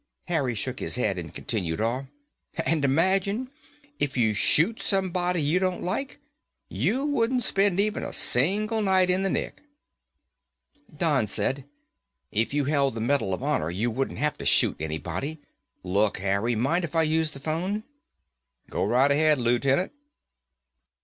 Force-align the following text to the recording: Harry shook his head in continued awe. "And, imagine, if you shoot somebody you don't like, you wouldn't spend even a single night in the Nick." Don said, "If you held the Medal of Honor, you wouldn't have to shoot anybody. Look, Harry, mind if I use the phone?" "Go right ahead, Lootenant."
Harry 0.25 0.55
shook 0.55 0.79
his 0.79 0.95
head 0.95 1.19
in 1.19 1.29
continued 1.29 1.79
awe. 1.79 2.05
"And, 2.65 2.83
imagine, 2.83 3.51
if 3.99 4.17
you 4.17 4.33
shoot 4.33 4.81
somebody 4.81 5.39
you 5.43 5.59
don't 5.59 5.83
like, 5.83 6.19
you 6.69 7.05
wouldn't 7.05 7.43
spend 7.43 7.79
even 7.79 8.01
a 8.01 8.11
single 8.11 8.81
night 8.81 9.11
in 9.11 9.21
the 9.21 9.29
Nick." 9.29 9.61
Don 10.97 11.27
said, 11.27 11.65
"If 12.31 12.51
you 12.51 12.65
held 12.65 12.95
the 12.95 12.99
Medal 12.99 13.31
of 13.31 13.43
Honor, 13.43 13.69
you 13.69 13.91
wouldn't 13.91 14.17
have 14.17 14.39
to 14.39 14.45
shoot 14.47 14.75
anybody. 14.79 15.37
Look, 15.83 16.17
Harry, 16.17 16.55
mind 16.55 16.83
if 16.83 16.95
I 16.95 17.03
use 17.03 17.29
the 17.29 17.39
phone?" 17.39 17.83
"Go 18.71 18.83
right 18.83 19.11
ahead, 19.11 19.37
Lootenant." 19.37 19.91